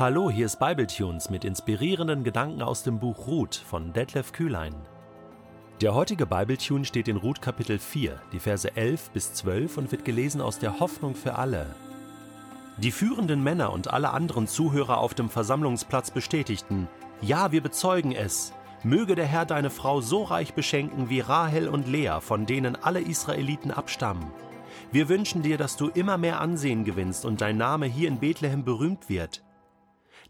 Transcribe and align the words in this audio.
Hallo, 0.00 0.30
hier 0.30 0.46
ist 0.46 0.58
Bibletunes 0.58 1.28
mit 1.28 1.44
inspirierenden 1.44 2.24
Gedanken 2.24 2.62
aus 2.62 2.82
dem 2.82 2.98
Buch 2.98 3.26
Ruth 3.26 3.54
von 3.54 3.92
Detlef 3.92 4.32
Kühlein. 4.32 4.74
Der 5.82 5.92
heutige 5.92 6.24
Bibletune 6.24 6.86
steht 6.86 7.06
in 7.06 7.18
Ruth 7.18 7.42
Kapitel 7.42 7.78
4, 7.78 8.18
die 8.32 8.38
Verse 8.38 8.74
11 8.74 9.10
bis 9.10 9.34
12 9.34 9.76
und 9.76 9.92
wird 9.92 10.06
gelesen 10.06 10.40
aus 10.40 10.58
der 10.58 10.80
Hoffnung 10.80 11.14
für 11.14 11.34
alle. 11.34 11.66
Die 12.78 12.92
führenden 12.92 13.42
Männer 13.42 13.74
und 13.74 13.92
alle 13.92 14.08
anderen 14.08 14.46
Zuhörer 14.46 14.96
auf 14.96 15.12
dem 15.12 15.28
Versammlungsplatz 15.28 16.12
bestätigten: 16.12 16.88
Ja, 17.20 17.52
wir 17.52 17.60
bezeugen 17.60 18.12
es. 18.12 18.54
Möge 18.82 19.16
der 19.16 19.26
Herr 19.26 19.44
deine 19.44 19.68
Frau 19.68 20.00
so 20.00 20.22
reich 20.22 20.54
beschenken 20.54 21.10
wie 21.10 21.20
Rahel 21.20 21.68
und 21.68 21.86
Lea, 21.86 22.20
von 22.22 22.46
denen 22.46 22.74
alle 22.74 23.02
Israeliten 23.02 23.70
abstammen. 23.70 24.30
Wir 24.92 25.10
wünschen 25.10 25.42
dir, 25.42 25.58
dass 25.58 25.76
du 25.76 25.88
immer 25.88 26.16
mehr 26.16 26.40
Ansehen 26.40 26.86
gewinnst 26.86 27.26
und 27.26 27.42
dein 27.42 27.58
Name 27.58 27.84
hier 27.84 28.08
in 28.08 28.18
Bethlehem 28.18 28.64
berühmt 28.64 29.10
wird. 29.10 29.42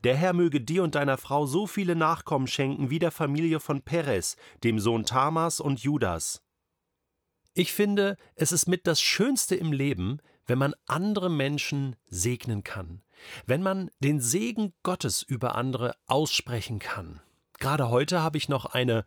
Der 0.05 0.17
Herr 0.17 0.33
möge 0.33 0.61
dir 0.61 0.83
und 0.83 0.95
deiner 0.95 1.19
Frau 1.19 1.47
so 1.47 1.67
viele 1.67 1.95
Nachkommen 1.95 2.47
schenken 2.47 2.91
wie 2.91 2.99
der 2.99 3.11
Familie 3.11 3.61
von 3.61 3.83
Perez, 3.83 4.37
dem 4.65 4.79
Sohn 4.79 5.05
Tamas 5.05 5.61
und 5.61 5.81
Judas. 5.81 6.43
Ich 7.53 7.73
finde, 7.73 8.17
es 8.35 8.53
ist 8.53 8.67
mit 8.67 8.87
das 8.87 9.01
Schönste 9.01 9.57
im 9.57 9.73
Leben, 9.73 10.21
wenn 10.47 10.59
man 10.59 10.75
andere 10.87 11.29
Menschen 11.29 11.97
segnen 12.07 12.65
kann, 12.65 13.03
wenn 13.47 13.63
man 13.63 13.91
den 13.99 14.21
Segen 14.21 14.73
Gottes 14.83 15.23
über 15.23 15.55
andere 15.55 15.95
aussprechen 16.07 16.79
kann. 16.79 17.21
Gerade 17.59 17.91
heute 17.91 18.23
habe 18.23 18.39
ich 18.39 18.49
noch 18.49 18.67
eine, 18.67 19.05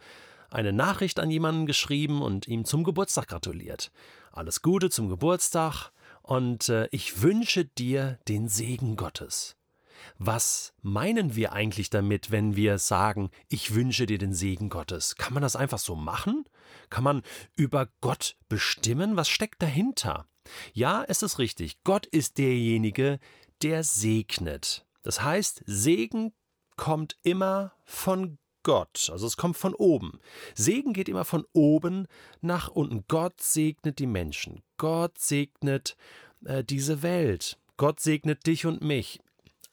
eine 0.52 0.74
Nachricht 0.74 1.20
an 1.20 1.32
jemanden 1.32 1.66
geschrieben 1.66 2.22
und 2.22 2.48
ihm 2.48 2.66
zum 2.66 2.84
Geburtstag 2.84 3.30
gratuliert. 3.30 3.92
Alles 4.32 4.62
Gute 4.62 4.90
zum 4.90 5.10
Geburtstag 5.10 5.92
und 6.22 6.70
äh, 6.70 6.88
ich 6.92 7.22
wünsche 7.22 7.66
dir 7.66 8.20
den 8.28 8.48
Segen 8.48 8.96
Gottes. 8.96 9.56
Was 10.18 10.74
meinen 10.82 11.36
wir 11.36 11.54
eigentlich 11.54 11.90
damit, 11.90 12.32
wenn 12.32 12.56
wir 12.56 12.78
sagen, 12.78 13.30
ich 13.50 13.74
wünsche 13.74 14.06
dir 14.06 14.18
den 14.18 14.34
Segen 14.34 14.70
Gottes? 14.70 15.16
Kann 15.16 15.34
man 15.34 15.44
das 15.44 15.56
einfach 15.56 15.80
so 15.80 15.96
machen? 15.96 16.46
Kann 16.90 17.04
man 17.04 17.22
über 17.56 17.90
Gott 18.02 18.38
bestimmen? 18.50 19.16
Was 19.16 19.30
steckt 19.30 19.62
dahinter? 19.62 20.28
Ja, 20.74 21.04
es 21.08 21.22
ist 21.24 21.40
richtig. 21.40 21.84
Gott 21.84 22.06
ist 22.06 22.38
derjenige, 22.38 23.20
der 23.62 23.84
segnet. 23.84 24.86
Das 25.04 25.22
heißt, 25.22 25.64
Segen 25.66 26.34
kommt 26.76 27.18
immer 27.24 27.74
von 27.86 28.38
Gott, 28.64 29.10
also 29.12 29.28
es 29.28 29.36
kommt 29.36 29.58
von 29.58 29.76
oben. 29.76 30.20
Segen 30.56 30.94
geht 30.94 31.10
immer 31.10 31.26
von 31.26 31.46
oben 31.52 32.08
nach 32.40 32.70
unten. 32.70 33.04
Gott 33.10 33.42
segnet 33.42 34.00
die 34.00 34.08
Menschen. 34.08 34.64
Gott 34.78 35.20
segnet 35.20 35.98
äh, 36.46 36.64
diese 36.64 37.04
Welt. 37.04 37.60
Gott 37.76 38.00
segnet 38.00 38.48
dich 38.48 38.66
und 38.66 38.82
mich. 38.82 39.20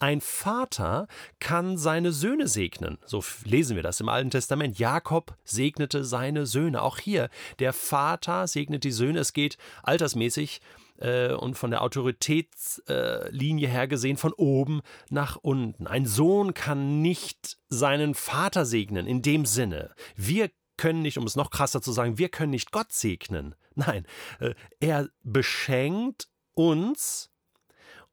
Ein 0.00 0.22
Vater 0.22 1.06
kann 1.40 1.76
seine 1.76 2.10
Söhne 2.10 2.48
segnen. 2.48 2.96
So 3.04 3.22
lesen 3.44 3.76
wir 3.76 3.82
das 3.82 4.00
im 4.00 4.08
Alten 4.08 4.30
Testament. 4.30 4.78
Jakob 4.78 5.36
segnete 5.44 6.04
seine 6.04 6.46
Söhne. 6.46 6.80
Auch 6.80 6.98
hier, 6.98 7.28
der 7.58 7.74
Vater 7.74 8.46
segnet 8.46 8.82
die 8.84 8.92
Söhne. 8.92 9.20
Es 9.20 9.34
geht 9.34 9.58
altersmäßig 9.82 10.62
äh, 11.00 11.34
und 11.34 11.58
von 11.58 11.70
der 11.70 11.82
Autoritätslinie 11.82 13.68
äh, 13.68 13.70
her 13.70 13.88
gesehen 13.88 14.16
von 14.16 14.32
oben 14.32 14.80
nach 15.10 15.36
unten. 15.36 15.86
Ein 15.86 16.06
Sohn 16.06 16.54
kann 16.54 17.02
nicht 17.02 17.58
seinen 17.68 18.14
Vater 18.14 18.64
segnen 18.64 19.06
in 19.06 19.20
dem 19.20 19.44
Sinne. 19.44 19.94
Wir 20.16 20.50
können 20.78 21.02
nicht, 21.02 21.18
um 21.18 21.26
es 21.26 21.36
noch 21.36 21.50
krasser 21.50 21.82
zu 21.82 21.92
sagen, 21.92 22.16
wir 22.16 22.30
können 22.30 22.52
nicht 22.52 22.72
Gott 22.72 22.90
segnen. 22.90 23.54
Nein, 23.74 24.06
äh, 24.38 24.54
er 24.80 25.10
beschenkt 25.22 26.28
uns 26.54 27.30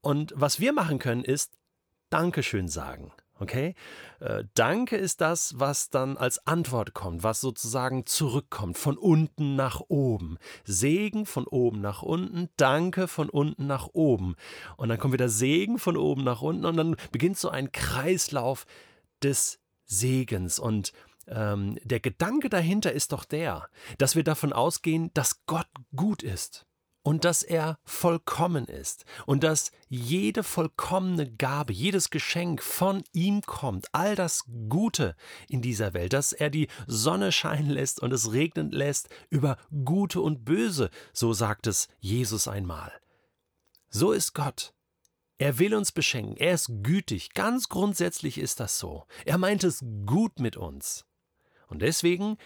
und 0.02 0.34
was 0.36 0.60
wir 0.60 0.74
machen 0.74 1.00
können, 1.00 1.24
ist 1.24 1.58
Dankeschön 2.10 2.68
sagen. 2.68 3.12
Okay? 3.40 3.76
Äh, 4.20 4.46
Danke 4.56 4.98
ist 4.98 5.22
das, 5.22 5.60
was 5.60 5.90
dann 5.90 6.18
als 6.18 6.46
Antwort 6.48 6.94
kommt, 6.94 7.24
was 7.24 7.40
sozusagen 7.40 8.06
zurückkommt, 8.06 8.78
von 8.78 8.98
unten 8.98 9.56
nach 9.56 9.82
oben. 9.88 10.38
Segen 10.66 11.26
von 11.26 11.46
oben 11.46 11.82
nach 11.82 12.02
unten, 12.02 12.50
Danke 12.58 13.08
von 13.08 13.30
unten 13.30 13.68
nach 13.68 13.90
oben. 13.94 14.36
Und 14.76 14.90
dann 14.90 14.98
kommt 14.98 15.14
wieder 15.14 15.30
Segen 15.30 15.80
von 15.80 15.98
oben 15.98 16.24
nach 16.24 16.42
unten 16.42 16.66
und 16.66 16.78
dann 16.78 16.96
beginnt 17.12 17.38
so 17.38 17.50
ein 17.50 17.72
Kreislauf 17.72 18.66
des 19.22 19.60
Segens. 19.86 20.60
Und 20.60 20.92
ähm, 21.28 21.78
der 21.84 22.00
Gedanke 22.00 22.50
dahinter 22.50 22.92
ist 22.92 23.12
doch 23.12 23.26
der, 23.26 23.70
dass 23.98 24.16
wir 24.16 24.24
davon 24.24 24.54
ausgehen, 24.54 25.12
dass 25.14 25.46
Gott 25.46 25.68
gut 25.96 26.24
ist 26.24 26.66
und 27.08 27.24
dass 27.24 27.42
er 27.42 27.80
vollkommen 27.86 28.66
ist 28.66 29.06
und 29.26 29.46
dass 29.46 29.72
jede 29.88 30.44
vollkommene 30.44 31.32
Gabe, 31.32 31.72
jedes 31.72 32.10
Geschenk 32.10 32.62
von 32.62 33.02
ihm 33.14 33.44
kommt, 33.44 33.88
all 33.94 34.18
das 34.18 34.44
Gute 34.68 35.16
in 35.48 35.62
dieser 35.62 35.94
Welt, 35.94 36.12
dass 36.12 36.34
er 36.34 36.50
die 36.50 36.68
Sonne 36.86 37.32
scheinen 37.32 37.70
lässt 37.70 38.02
und 38.02 38.12
es 38.12 38.34
regnen 38.34 38.72
lässt 38.72 39.08
über 39.30 39.56
Gute 39.86 40.20
und 40.20 40.44
Böse, 40.44 40.90
so 41.14 41.32
sagt 41.32 41.68
es 41.68 41.88
Jesus 42.00 42.50
einmal. 42.50 42.92
So 43.88 44.12
ist 44.12 44.34
Gott. 44.34 44.74
Er 45.38 45.60
will 45.60 45.76
uns 45.76 45.94
beschenken, 45.94 46.36
er 46.36 46.56
ist 46.56 46.70
gütig, 46.84 47.34
ganz 47.34 47.70
grundsätzlich 47.70 48.38
ist 48.38 48.60
das 48.60 48.80
so. 48.80 49.06
Er 49.24 49.38
meint 49.38 49.64
es 49.64 49.82
gut 50.06 50.42
mit 50.42 50.58
uns. 50.58 51.06
Und 51.70 51.82
deswegen 51.82 52.38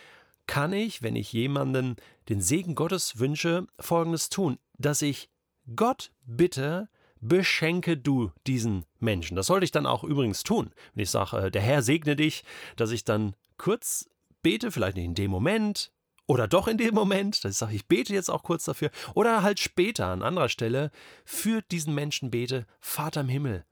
kann 0.45 0.73
ich, 0.73 1.01
wenn 1.01 1.15
ich 1.15 1.33
jemanden 1.33 1.95
den 2.31 2.41
Segen 2.41 2.75
Gottes 2.75 3.19
wünsche, 3.19 3.67
Folgendes 3.77 4.29
tun, 4.29 4.57
dass 4.77 5.01
ich 5.01 5.29
Gott 5.75 6.13
bitte, 6.25 6.87
beschenke 7.19 7.97
du 7.97 8.31
diesen 8.47 8.85
Menschen. 8.99 9.35
Das 9.35 9.47
sollte 9.47 9.65
ich 9.65 9.71
dann 9.71 9.85
auch 9.85 10.05
übrigens 10.05 10.43
tun. 10.43 10.73
Wenn 10.93 11.03
ich 11.03 11.09
sage, 11.09 11.37
äh, 11.37 11.51
der 11.51 11.61
Herr 11.61 11.83
segne 11.83 12.15
dich, 12.15 12.45
dass 12.77 12.91
ich 12.91 13.03
dann 13.03 13.35
kurz 13.57 14.09
bete, 14.41 14.71
vielleicht 14.71 14.95
nicht 14.95 15.05
in 15.05 15.13
dem 15.13 15.29
Moment 15.29 15.91
oder 16.25 16.47
doch 16.47 16.69
in 16.69 16.77
dem 16.77 16.95
Moment, 16.95 17.43
dass 17.43 17.51
ich 17.51 17.57
sage, 17.57 17.75
ich 17.75 17.87
bete 17.87 18.13
jetzt 18.13 18.31
auch 18.31 18.43
kurz 18.43 18.63
dafür 18.63 18.91
oder 19.13 19.43
halt 19.43 19.59
später 19.59 20.07
an 20.07 20.23
anderer 20.23 20.49
Stelle 20.49 20.89
für 21.25 21.61
diesen 21.61 21.93
Menschen 21.93 22.31
bete, 22.31 22.65
Vater 22.79 23.21
im 23.21 23.29
Himmel, 23.29 23.65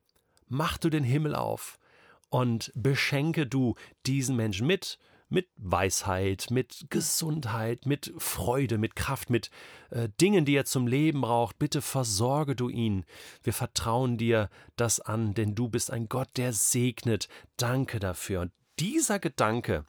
mach 0.50 0.78
du 0.78 0.90
den 0.90 1.06
Himmel 1.06 1.34
auf 1.34 1.80
und 2.28 2.74
beschenke 2.76 3.48
du 3.48 3.76
diesen 4.06 4.36
Menschen 4.36 4.68
mit 4.68 5.00
mit 5.30 5.48
Weisheit, 5.58 6.48
mit 6.50 6.88
Gesundheit, 6.90 7.86
mit 7.86 8.12
Freude, 8.18 8.78
mit 8.78 8.96
Kraft, 8.96 9.30
mit 9.30 9.50
äh, 9.92 10.10
Dingen, 10.20 10.46
die 10.46 10.56
er 10.56 10.66
zum 10.66 10.88
Leben 10.88 11.22
braucht. 11.22 11.60
Bitte 11.60 11.82
versorge 11.82 12.56
du 12.56 12.70
ihn. 12.70 13.06
Wir 13.44 13.54
vertrauen 13.54 14.18
dir 14.18 14.50
das 14.76 15.00
an, 15.00 15.34
denn 15.34 15.56
du 15.56 15.70
bist 15.70 15.92
ein 15.92 16.10
Gott, 16.10 16.30
der 16.38 16.54
segnet. 16.54 17.30
Danke 17.58 18.00
dafür. 18.00 18.42
Und 18.42 18.52
dieser 18.80 19.20
Gedanke, 19.20 19.86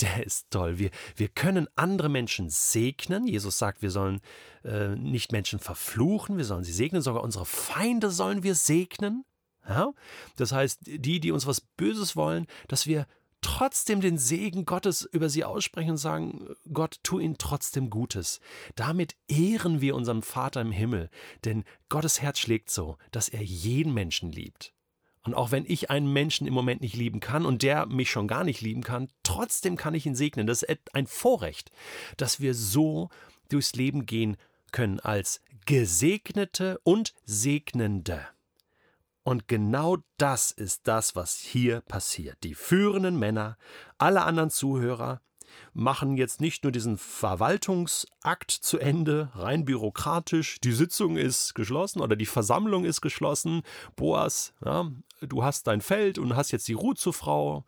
der 0.00 0.24
ist 0.24 0.50
toll. 0.50 0.78
Wir, 0.78 0.90
wir 1.16 1.28
können 1.28 1.68
andere 1.74 2.08
Menschen 2.08 2.50
segnen. 2.50 3.26
Jesus 3.26 3.58
sagt, 3.58 3.82
wir 3.82 3.90
sollen 3.90 4.20
äh, 4.62 4.88
nicht 4.94 5.32
Menschen 5.32 5.58
verfluchen, 5.58 6.36
wir 6.36 6.44
sollen 6.44 6.64
sie 6.64 6.72
segnen, 6.72 7.02
sogar 7.02 7.22
unsere 7.22 7.46
Feinde 7.46 8.10
sollen 8.10 8.42
wir 8.42 8.54
segnen. 8.54 9.24
Ja? 9.68 9.92
Das 10.36 10.52
heißt, 10.52 10.80
die, 10.84 11.20
die 11.20 11.32
uns 11.32 11.46
was 11.46 11.60
Böses 11.60 12.14
wollen, 12.14 12.46
dass 12.68 12.86
wir 12.86 13.06
trotzdem 13.46 14.00
den 14.00 14.18
Segen 14.18 14.64
Gottes 14.64 15.02
über 15.02 15.28
sie 15.28 15.44
aussprechen 15.44 15.92
und 15.92 15.96
sagen, 15.98 16.48
Gott, 16.72 16.98
tu 17.04 17.20
ihnen 17.20 17.38
trotzdem 17.38 17.90
Gutes. 17.90 18.40
Damit 18.74 19.14
ehren 19.28 19.80
wir 19.80 19.94
unseren 19.94 20.22
Vater 20.22 20.60
im 20.60 20.72
Himmel, 20.72 21.10
denn 21.44 21.62
Gottes 21.88 22.20
Herz 22.20 22.40
schlägt 22.40 22.70
so, 22.70 22.98
dass 23.12 23.28
er 23.28 23.42
jeden 23.42 23.94
Menschen 23.94 24.32
liebt. 24.32 24.74
Und 25.22 25.34
auch 25.34 25.52
wenn 25.52 25.64
ich 25.64 25.90
einen 25.90 26.12
Menschen 26.12 26.48
im 26.48 26.54
Moment 26.54 26.80
nicht 26.80 26.96
lieben 26.96 27.20
kann 27.20 27.46
und 27.46 27.62
der 27.62 27.86
mich 27.86 28.10
schon 28.10 28.26
gar 28.26 28.42
nicht 28.42 28.62
lieben 28.62 28.82
kann, 28.82 29.08
trotzdem 29.22 29.76
kann 29.76 29.94
ich 29.94 30.06
ihn 30.06 30.16
segnen. 30.16 30.48
Das 30.48 30.62
ist 30.62 30.94
ein 30.94 31.06
Vorrecht, 31.06 31.70
dass 32.16 32.40
wir 32.40 32.52
so 32.52 33.10
durchs 33.48 33.74
Leben 33.74 34.06
gehen 34.06 34.36
können 34.72 34.98
als 34.98 35.40
Gesegnete 35.66 36.80
und 36.82 37.14
Segnende. 37.24 38.26
Und 39.26 39.48
genau 39.48 39.96
das 40.18 40.52
ist 40.52 40.86
das, 40.86 41.16
was 41.16 41.38
hier 41.38 41.80
passiert. 41.80 42.36
Die 42.44 42.54
führenden 42.54 43.18
Männer, 43.18 43.58
alle 43.98 44.22
anderen 44.22 44.50
Zuhörer, 44.50 45.20
machen 45.72 46.16
jetzt 46.16 46.40
nicht 46.40 46.62
nur 46.62 46.70
diesen 46.70 46.96
Verwaltungsakt 46.96 48.52
zu 48.52 48.78
Ende, 48.78 49.32
rein 49.34 49.64
bürokratisch, 49.64 50.60
die 50.60 50.70
Sitzung 50.70 51.16
ist 51.16 51.56
geschlossen 51.56 52.02
oder 52.02 52.14
die 52.14 52.24
Versammlung 52.24 52.84
ist 52.84 53.00
geschlossen. 53.00 53.62
Boas, 53.96 54.54
ja, 54.64 54.88
du 55.20 55.42
hast 55.42 55.66
dein 55.66 55.80
Feld 55.80 56.20
und 56.20 56.36
hast 56.36 56.52
jetzt 56.52 56.68
die 56.68 56.74
Ruhe 56.74 56.94
zur 56.94 57.12
Frau. 57.12 57.64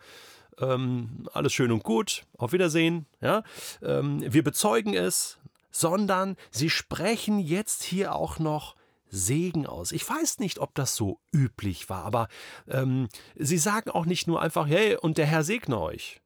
Ähm, 0.61 1.27
alles 1.33 1.53
schön 1.53 1.73
und 1.73 1.83
gut, 1.83 2.23
auf 2.37 2.53
Wiedersehen. 2.53 3.07
Ja, 3.21 3.43
ähm, 3.83 4.23
wir 4.33 4.45
bezeugen 4.45 4.95
es, 4.95 5.41
sondern 5.73 6.37
sie 6.53 6.71
sprechen 6.71 7.41
jetzt 7.41 7.83
hier 7.83 8.15
auch 8.15 8.39
noch 8.39 8.78
Segen 9.11 9.67
aus. 9.67 9.93
Ich 9.93 10.09
weiß 10.09 10.39
nicht, 10.39 10.59
ob 10.59 10.75
das 10.75 10.95
so 10.95 11.21
üblich 11.33 11.89
war, 11.89 12.05
aber 12.05 12.29
ähm, 12.69 13.09
sie 13.37 13.59
sagen 13.59 13.91
auch 13.91 14.07
nicht 14.07 14.27
nur 14.27 14.43
einfach, 14.43 14.67
hey, 14.67 14.97
und 14.97 15.19
der 15.19 15.27
Herr 15.27 15.45
segne 15.45 15.81
euch, 15.81 16.21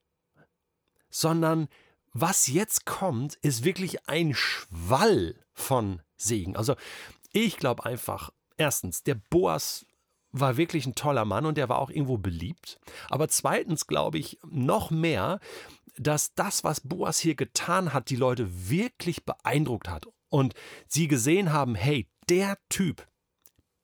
sondern 1.10 1.68
was 2.12 2.46
jetzt 2.46 2.84
kommt, 2.84 3.36
ist 3.36 3.64
wirklich 3.64 4.08
ein 4.08 4.34
Schwall 4.34 5.34
von 5.52 6.02
Segen. 6.16 6.56
Also 6.56 6.76
ich 7.32 7.56
glaube 7.56 7.84
einfach, 7.84 8.30
erstens, 8.56 9.02
der 9.02 9.14
Boas 9.14 9.86
war 10.32 10.56
wirklich 10.56 10.86
ein 10.86 10.94
toller 10.94 11.24
Mann 11.24 11.46
und 11.46 11.58
er 11.58 11.68
war 11.68 11.78
auch 11.78 11.90
irgendwo 11.90 12.18
beliebt. 12.18 12.78
Aber 13.08 13.28
zweitens 13.28 13.86
glaube 13.86 14.18
ich 14.18 14.38
noch 14.50 14.90
mehr, 14.90 15.40
dass 15.96 16.34
das, 16.34 16.64
was 16.64 16.80
Boas 16.80 17.18
hier 17.18 17.34
getan 17.34 17.92
hat, 17.92 18.10
die 18.10 18.16
Leute 18.16 18.70
wirklich 18.70 19.24
beeindruckt 19.24 19.88
hat 19.88 20.06
und 20.30 20.54
sie 20.88 21.08
gesehen 21.08 21.52
haben, 21.52 21.74
hey, 21.74 22.08
der 22.28 22.58
Typ, 22.68 23.06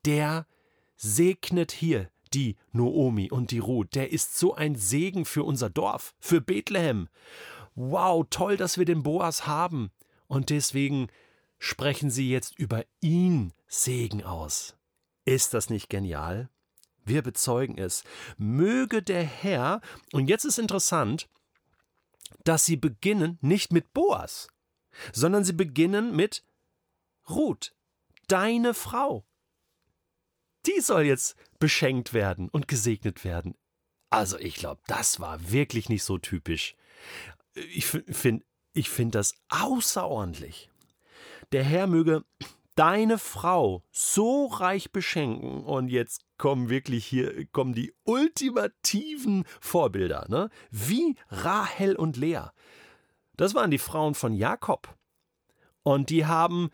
der 0.05 0.47
segnet 0.97 1.73
hier 1.73 2.11
die 2.35 2.57
Noomi 2.73 3.31
und 3.31 3.51
die 3.51 3.59
Ruth, 3.59 3.95
der 3.95 4.13
ist 4.13 4.39
so 4.39 4.55
ein 4.55 4.75
Segen 4.77 5.25
für 5.25 5.45
unser 5.45 5.71
Dorf, 5.71 6.15
für 6.19 6.41
Bethlehem. 6.41 7.09
Wow, 7.75 8.27
toll, 8.29 8.57
dass 8.57 8.79
wir 8.79 8.85
den 8.85 9.03
Boas 9.03 9.47
haben. 9.47 9.91
Und 10.27 10.51
deswegen 10.51 11.09
sprechen 11.59 12.11
sie 12.11 12.31
jetzt 12.31 12.59
über 12.59 12.85
ihn 13.01 13.53
Segen 13.67 14.25
aus. 14.25 14.77
Ist 15.25 15.55
das 15.55 15.71
nicht 15.71 15.89
genial? 15.89 16.49
Wir 17.05 17.23
bezeugen 17.23 17.79
es. 17.79 18.05
Möge 18.37 19.03
der 19.03 19.23
Herr, 19.23 19.81
und 20.13 20.29
jetzt 20.29 20.45
ist 20.45 20.59
interessant, 20.59 21.29
dass 22.45 22.67
sie 22.67 22.77
beginnen 22.77 23.39
nicht 23.41 23.73
mit 23.73 23.93
Boas, 23.95 24.49
sondern 25.13 25.45
sie 25.45 25.53
beginnen 25.53 26.15
mit 26.15 26.45
Ruth, 27.29 27.75
deine 28.29 28.75
Frau. 28.75 29.25
Die 30.67 30.81
soll 30.81 31.05
jetzt 31.05 31.37
beschenkt 31.59 32.13
werden 32.13 32.49
und 32.49 32.69
gesegnet 32.69 33.25
werden. 33.25 33.55
Also 34.11 34.39
ich 34.39 34.55
glaube, 34.55 34.81
das 34.87 35.21
war 35.21 35.51
wirklich 35.51 35.89
nicht 35.89 36.05
so 36.05 36.19
typisch. 36.19 36.77
Ich 37.55 37.87
finde 37.87 38.45
ich 38.73 38.91
find 38.91 39.15
das 39.15 39.35
außerordentlich. 39.49 40.71
Der 41.53 41.65
Herr 41.65 41.87
möge 41.87 42.25
deine 42.75 43.19
Frau 43.19 43.83
so 43.91 44.47
reich 44.47 44.93
beschenken 44.93 45.65
und 45.65 45.89
jetzt 45.89 46.25
kommen 46.37 46.69
wirklich 46.69 47.05
hier 47.05 47.47
kommen 47.49 47.73
die 47.73 47.93
ultimativen 48.05 49.45
Vorbilder, 49.61 50.27
ne? 50.29 50.49
Wie 50.71 51.17
Rahel 51.29 51.97
und 51.97 52.17
Lea. 52.17 52.51
Das 53.37 53.55
waren 53.55 53.71
die 53.71 53.79
Frauen 53.79 54.15
von 54.15 54.33
Jakob. 54.33 54.97
Und 55.83 56.11
die 56.11 56.27
haben 56.27 56.71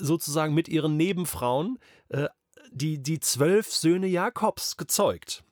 sozusagen 0.00 0.54
mit 0.54 0.68
ihren 0.68 0.96
Nebenfrauen 0.96 1.78
äh, 2.08 2.28
die, 2.72 3.02
die 3.02 3.20
zwölf 3.20 3.72
Söhne 3.72 4.06
Jakobs 4.06 4.76
gezeugt. 4.76 5.44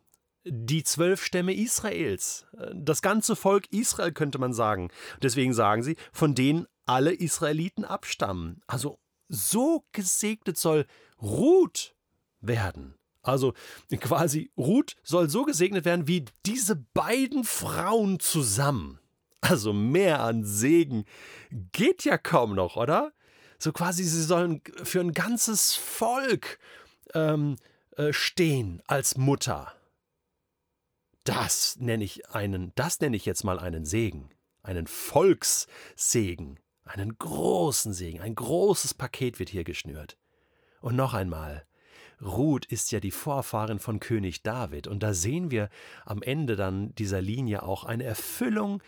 Die 0.44 0.84
zwölf 0.84 1.22
Stämme 1.22 1.54
Israels. 1.54 2.46
Äh, 2.56 2.70
das 2.74 3.02
ganze 3.02 3.36
Volk 3.36 3.66
Israel 3.72 4.12
könnte 4.12 4.38
man 4.38 4.52
sagen. 4.52 4.90
Deswegen 5.22 5.54
sagen 5.54 5.82
sie, 5.82 5.96
von 6.12 6.34
denen 6.34 6.66
alle 6.86 7.12
Israeliten 7.12 7.84
abstammen. 7.84 8.62
Also 8.66 8.98
so 9.28 9.84
gesegnet 9.92 10.56
soll 10.56 10.86
Ruth 11.20 11.94
werden. 12.40 12.94
Also 13.22 13.52
quasi 14.00 14.50
Ruth 14.56 14.96
soll 15.02 15.28
so 15.28 15.44
gesegnet 15.44 15.84
werden 15.84 16.08
wie 16.08 16.24
diese 16.46 16.76
beiden 16.76 17.44
Frauen 17.44 18.20
zusammen. 18.20 19.00
Also 19.40 19.72
mehr 19.72 20.20
an 20.20 20.44
Segen 20.44 21.04
geht 21.72 22.04
ja 22.04 22.16
kaum 22.16 22.54
noch, 22.54 22.76
oder? 22.76 23.12
So 23.58 23.72
quasi, 23.72 24.04
sie 24.04 24.22
sollen 24.22 24.62
für 24.82 25.00
ein 25.00 25.12
ganzes 25.12 25.74
Volk 25.74 26.58
ähm, 27.14 27.56
äh, 27.96 28.12
stehen 28.12 28.82
als 28.86 29.16
Mutter. 29.16 29.74
Das 31.24 31.76
nenne 31.76 32.04
ich 32.04 32.30
einen, 32.30 32.72
das 32.76 33.00
nenne 33.00 33.16
ich 33.16 33.26
jetzt 33.26 33.44
mal 33.44 33.58
einen 33.58 33.84
Segen, 33.84 34.30
einen 34.62 34.86
Volkssegen. 34.86 36.58
Einen 36.88 37.18
großen 37.18 37.92
Segen, 37.92 38.20
ein 38.20 38.34
großes 38.34 38.94
Paket 38.94 39.38
wird 39.38 39.50
hier 39.50 39.64
geschnürt. 39.64 40.16
Und 40.80 40.96
noch 40.96 41.12
einmal, 41.12 41.66
Ruth 42.22 42.64
ist 42.64 42.92
ja 42.92 42.98
die 42.98 43.10
Vorfahrin 43.10 43.78
von 43.78 44.00
König 44.00 44.42
David, 44.42 44.86
und 44.86 45.02
da 45.02 45.12
sehen 45.12 45.50
wir 45.50 45.68
am 46.06 46.22
Ende 46.22 46.56
dann 46.56 46.94
dieser 46.94 47.20
Linie 47.20 47.62
auch 47.62 47.84
eine 47.84 48.04
Erfüllung 48.04 48.82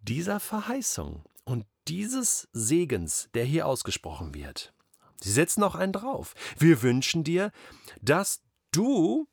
dieser 0.00 0.40
Verheißung 0.40 1.24
und 1.44 1.64
dieses 1.88 2.48
Segens, 2.52 3.28
der 3.34 3.44
hier 3.44 3.66
ausgesprochen 3.66 4.34
wird. 4.34 4.72
Sie 5.20 5.30
setzen 5.30 5.60
noch 5.60 5.74
einen 5.74 5.92
drauf. 5.92 6.34
Wir 6.58 6.82
wünschen 6.82 7.24
dir, 7.24 7.52
dass 8.00 8.42
du, 8.72 9.28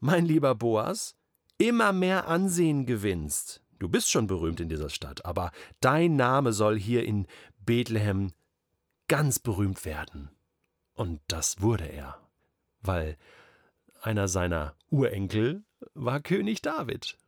mein 0.00 0.24
lieber 0.24 0.54
Boas, 0.54 1.16
immer 1.58 1.92
mehr 1.92 2.28
Ansehen 2.28 2.86
gewinnst 2.86 3.62
Du 3.78 3.88
bist 3.88 4.10
schon 4.10 4.26
berühmt 4.26 4.60
in 4.60 4.68
dieser 4.68 4.88
Stadt, 4.88 5.24
aber 5.24 5.52
dein 5.80 6.16
Name 6.16 6.52
soll 6.52 6.78
hier 6.78 7.04
in 7.04 7.26
Bethlehem 7.58 8.32
ganz 9.08 9.38
berühmt 9.38 9.84
werden. 9.84 10.30
Und 10.94 11.20
das 11.28 11.60
wurde 11.60 11.84
er, 11.84 12.18
weil 12.80 13.18
einer 14.00 14.28
seiner 14.28 14.74
Urenkel 14.90 15.64
war 15.94 16.20
König 16.20 16.62
David 16.62 17.18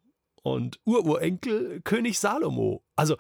und 0.43 0.81
Ururenkel 0.85 1.83
König 1.83 2.19
Salomo. 2.19 2.83
Also 2.97 3.17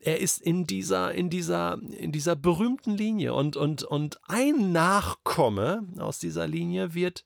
er 0.00 0.20
ist 0.20 0.40
in 0.40 0.66
dieser, 0.66 1.12
in 1.12 1.30
dieser, 1.30 1.80
in 1.82 2.12
dieser 2.12 2.36
berühmten 2.36 2.96
Linie 2.96 3.34
und, 3.34 3.56
und, 3.56 3.82
und 3.82 4.18
ein 4.28 4.72
Nachkomme 4.72 5.86
aus 5.98 6.18
dieser 6.18 6.46
Linie 6.46 6.94
wird 6.94 7.24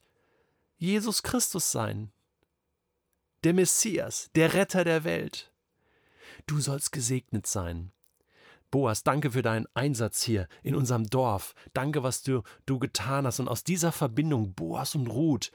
Jesus 0.77 1.23
Christus 1.23 1.71
sein 1.71 2.11
der 3.43 3.53
Messias, 3.53 4.29
der 4.35 4.53
Retter 4.53 4.83
der 4.83 5.03
Welt. 5.03 5.51
Du 6.45 6.59
sollst 6.59 6.91
gesegnet 6.91 7.47
sein. 7.47 7.91
Boas, 8.71 9.03
danke 9.03 9.31
für 9.31 9.41
deinen 9.41 9.65
Einsatz 9.73 10.21
hier 10.21 10.47
in 10.61 10.75
unserem 10.75 11.09
Dorf. 11.09 11.55
Danke, 11.73 12.03
was 12.03 12.21
du, 12.21 12.43
du 12.65 12.79
getan 12.79 13.25
hast. 13.25 13.39
Und 13.39 13.47
aus 13.47 13.63
dieser 13.63 13.91
Verbindung, 13.91 14.53
Boas 14.53 14.93
und 14.93 15.07
Ruth, 15.07 15.51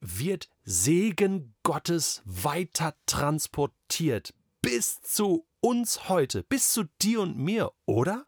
wird 0.00 0.48
Segen 0.64 1.54
Gottes 1.64 2.22
weiter 2.24 2.94
transportiert 3.06 4.34
bis 4.62 5.00
zu 5.02 5.47
uns 5.60 6.08
heute, 6.08 6.42
bis 6.42 6.72
zu 6.72 6.84
dir 7.02 7.20
und 7.20 7.36
mir, 7.36 7.72
oder? 7.86 8.26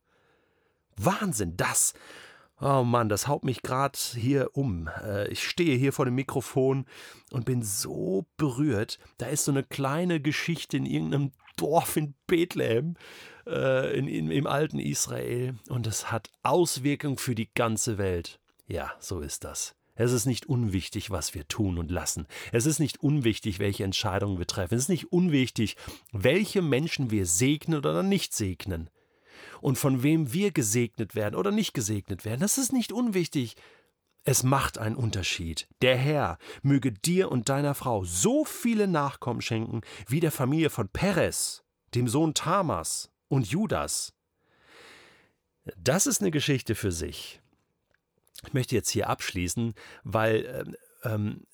Wahnsinn, 0.96 1.56
das 1.56 1.94
Oh 2.62 2.84
Mann, 2.84 3.08
das 3.08 3.26
haut 3.26 3.42
mich 3.42 3.62
gerade 3.62 3.98
hier 4.14 4.50
um. 4.52 4.90
Äh, 5.02 5.28
ich 5.28 5.48
stehe 5.48 5.78
hier 5.78 5.94
vor 5.94 6.04
dem 6.04 6.14
Mikrofon 6.14 6.84
und 7.30 7.46
bin 7.46 7.62
so 7.62 8.26
berührt. 8.36 8.98
Da 9.16 9.26
ist 9.26 9.46
so 9.46 9.50
eine 9.50 9.62
kleine 9.62 10.20
Geschichte 10.20 10.76
in 10.76 10.84
irgendeinem 10.84 11.32
Dorf 11.56 11.96
in 11.96 12.14
Bethlehem, 12.26 12.96
äh, 13.46 13.96
in, 13.98 14.08
in, 14.08 14.30
im 14.30 14.46
alten 14.46 14.78
Israel. 14.78 15.54
Und 15.70 15.86
es 15.86 16.12
hat 16.12 16.28
Auswirkungen 16.42 17.16
für 17.16 17.34
die 17.34 17.50
ganze 17.54 17.96
Welt. 17.96 18.40
Ja, 18.66 18.92
so 18.98 19.20
ist 19.20 19.44
das. 19.44 19.74
Es 20.00 20.12
ist 20.12 20.24
nicht 20.24 20.46
unwichtig, 20.46 21.10
was 21.10 21.34
wir 21.34 21.46
tun 21.46 21.76
und 21.76 21.90
lassen. 21.90 22.26
Es 22.52 22.64
ist 22.64 22.78
nicht 22.78 23.02
unwichtig, 23.02 23.58
welche 23.58 23.84
Entscheidungen 23.84 24.38
wir 24.38 24.46
treffen. 24.46 24.74
Es 24.74 24.84
ist 24.84 24.88
nicht 24.88 25.12
unwichtig, 25.12 25.76
welche 26.10 26.62
Menschen 26.62 27.10
wir 27.10 27.26
segnen 27.26 27.76
oder 27.76 28.02
nicht 28.02 28.32
segnen 28.32 28.88
und 29.60 29.76
von 29.76 30.02
wem 30.02 30.32
wir 30.32 30.52
gesegnet 30.52 31.14
werden 31.14 31.34
oder 31.34 31.50
nicht 31.50 31.74
gesegnet 31.74 32.24
werden, 32.24 32.40
das 32.40 32.56
ist 32.56 32.72
nicht 32.72 32.92
unwichtig. 32.92 33.56
Es 34.24 34.42
macht 34.42 34.78
einen 34.78 34.96
Unterschied. 34.96 35.68
Der 35.82 35.96
Herr 35.96 36.38
möge 36.62 36.92
dir 36.92 37.30
und 37.30 37.50
deiner 37.50 37.74
Frau 37.74 38.04
so 38.04 38.46
viele 38.46 38.86
Nachkommen 38.86 39.42
schenken 39.42 39.82
wie 40.08 40.20
der 40.20 40.32
Familie 40.32 40.70
von 40.70 40.88
Perez, 40.88 41.62
dem 41.94 42.08
Sohn 42.08 42.32
Tamas 42.32 43.10
und 43.28 43.46
Judas. 43.48 44.14
Das 45.76 46.06
ist 46.06 46.22
eine 46.22 46.30
Geschichte 46.30 46.74
für 46.74 46.90
sich. 46.90 47.40
Ich 48.46 48.52
möchte 48.54 48.74
jetzt 48.74 48.90
hier 48.90 49.08
abschließen, 49.08 49.74
weil 50.04 50.64
ähm, 50.64 50.76
ähm 51.04 51.46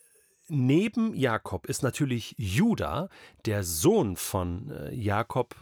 neben 0.48 1.14
Jakob 1.14 1.66
ist 1.66 1.82
natürlich 1.82 2.34
Judah, 2.38 3.08
der 3.44 3.64
Sohn 3.64 4.16
von 4.16 4.70
äh, 4.70 4.94
Jakob, 4.94 5.56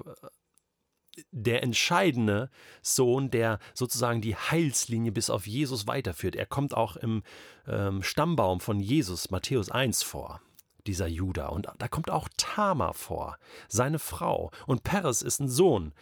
der 1.30 1.62
entscheidende 1.62 2.50
Sohn, 2.82 3.30
der 3.30 3.58
sozusagen 3.72 4.20
die 4.20 4.36
Heilslinie 4.36 5.12
bis 5.12 5.30
auf 5.30 5.46
Jesus 5.46 5.86
weiterführt. 5.86 6.36
Er 6.36 6.46
kommt 6.46 6.74
auch 6.74 6.96
im 6.96 7.22
ähm, 7.66 8.02
Stammbaum 8.02 8.60
von 8.60 8.80
Jesus, 8.80 9.30
Matthäus 9.30 9.70
1, 9.70 10.02
vor, 10.02 10.40
dieser 10.86 11.06
Judah. 11.06 11.48
Und 11.48 11.68
da 11.78 11.88
kommt 11.88 12.10
auch 12.10 12.28
Tamar 12.36 12.94
vor, 12.94 13.38
seine 13.68 13.98
Frau. 13.98 14.50
Und 14.66 14.82
Peres 14.82 15.22
ist 15.22 15.40
ein 15.40 15.48
Sohn, 15.48 15.94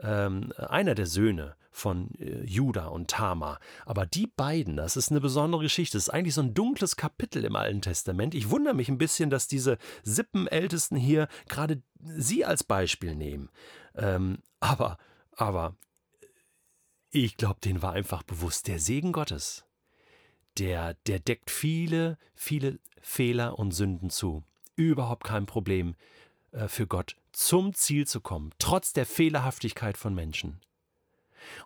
ähm, 0.00 0.52
einer 0.56 0.94
der 0.94 1.06
Söhne 1.06 1.56
von 1.70 2.10
äh, 2.18 2.44
Juda 2.44 2.86
und 2.88 3.10
Tamar. 3.10 3.60
Aber 3.86 4.06
die 4.06 4.26
beiden, 4.26 4.76
das 4.76 4.96
ist 4.96 5.10
eine 5.10 5.20
besondere 5.20 5.62
Geschichte. 5.62 5.96
Das 5.96 6.08
ist 6.08 6.14
eigentlich 6.14 6.34
so 6.34 6.42
ein 6.42 6.54
dunkles 6.54 6.96
Kapitel 6.96 7.44
im 7.44 7.56
Alten 7.56 7.82
Testament. 7.82 8.34
Ich 8.34 8.50
wundere 8.50 8.74
mich 8.74 8.88
ein 8.88 8.98
bisschen, 8.98 9.30
dass 9.30 9.48
diese 9.48 9.78
Sippenältesten 10.02 10.96
hier 10.96 11.28
gerade 11.48 11.82
sie 12.00 12.44
als 12.44 12.64
Beispiel 12.64 13.14
nehmen. 13.14 13.50
Ähm, 13.94 14.38
aber, 14.60 14.98
aber, 15.32 15.76
ich 17.10 17.36
glaube, 17.36 17.60
denen 17.60 17.82
war 17.82 17.92
einfach 17.92 18.22
bewusst 18.22 18.68
der 18.68 18.78
Segen 18.78 19.12
Gottes. 19.12 19.64
Der, 20.58 20.94
der 21.06 21.20
deckt 21.20 21.50
viele, 21.50 22.18
viele 22.34 22.80
Fehler 23.00 23.58
und 23.58 23.72
Sünden 23.72 24.10
zu. 24.10 24.44
Überhaupt 24.76 25.24
kein 25.24 25.46
Problem 25.46 25.94
äh, 26.52 26.68
für 26.68 26.86
Gott, 26.86 27.16
zum 27.32 27.74
Ziel 27.74 28.06
zu 28.06 28.20
kommen, 28.20 28.52
trotz 28.58 28.92
der 28.92 29.06
Fehlerhaftigkeit 29.06 29.96
von 29.96 30.14
Menschen. 30.14 30.60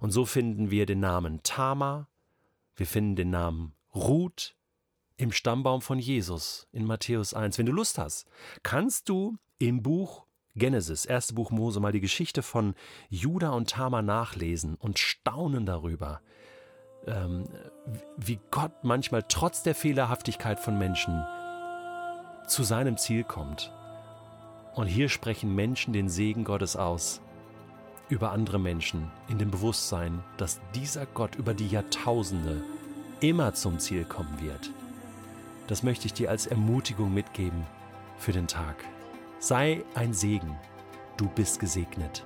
Und 0.00 0.10
so 0.10 0.24
finden 0.24 0.70
wir 0.70 0.86
den 0.86 1.00
Namen 1.00 1.42
Tama, 1.42 2.08
wir 2.76 2.86
finden 2.86 3.16
den 3.16 3.30
Namen 3.30 3.74
Ruth 3.94 4.56
im 5.16 5.32
Stammbaum 5.32 5.82
von 5.82 5.98
Jesus 5.98 6.66
in 6.72 6.84
Matthäus 6.84 7.34
1. 7.34 7.58
Wenn 7.58 7.66
du 7.66 7.72
Lust 7.72 7.98
hast, 7.98 8.26
kannst 8.62 9.08
du 9.08 9.36
im 9.58 9.82
Buch 9.82 10.26
Genesis, 10.54 11.06
erste 11.06 11.34
Buch 11.34 11.50
Mose, 11.50 11.80
mal 11.80 11.92
die 11.92 12.00
Geschichte 12.00 12.42
von 12.42 12.74
Judah 13.08 13.50
und 13.50 13.70
Tamar 13.70 14.02
nachlesen 14.02 14.74
und 14.74 14.98
staunen 14.98 15.64
darüber, 15.64 16.20
ähm, 17.06 17.48
wie 18.16 18.38
Gott 18.50 18.72
manchmal 18.82 19.24
trotz 19.28 19.62
der 19.62 19.74
Fehlerhaftigkeit 19.74 20.60
von 20.60 20.78
Menschen 20.78 21.24
zu 22.46 22.64
seinem 22.64 22.96
Ziel 22.98 23.24
kommt. 23.24 23.72
Und 24.74 24.86
hier 24.86 25.08
sprechen 25.08 25.54
Menschen 25.54 25.92
den 25.92 26.08
Segen 26.08 26.44
Gottes 26.44 26.76
aus 26.76 27.20
über 28.12 28.30
andere 28.30 28.58
Menschen 28.58 29.10
in 29.28 29.38
dem 29.38 29.50
Bewusstsein, 29.50 30.22
dass 30.36 30.60
dieser 30.74 31.06
Gott 31.06 31.34
über 31.36 31.54
die 31.54 31.66
Jahrtausende 31.66 32.62
immer 33.20 33.54
zum 33.54 33.78
Ziel 33.78 34.04
kommen 34.04 34.38
wird. 34.38 34.70
Das 35.66 35.82
möchte 35.82 36.04
ich 36.06 36.12
dir 36.12 36.28
als 36.28 36.46
Ermutigung 36.46 37.14
mitgeben 37.14 37.64
für 38.18 38.32
den 38.32 38.46
Tag. 38.46 38.84
Sei 39.38 39.82
ein 39.94 40.12
Segen. 40.12 40.54
Du 41.16 41.26
bist 41.26 41.58
gesegnet. 41.58 42.22